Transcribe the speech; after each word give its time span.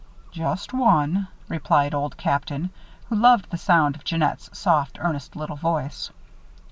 "Just 0.31 0.73
one," 0.73 1.27
replied 1.47 1.93
Old 1.93 2.17
Captain, 2.17 2.71
who 3.09 3.15
loved 3.15 3.51
the 3.51 3.57
sound 3.59 3.95
of 3.95 4.03
Jeannette's 4.03 4.49
soft, 4.51 4.97
earnest 4.99 5.35
little 5.35 5.57
voice. 5.57 6.09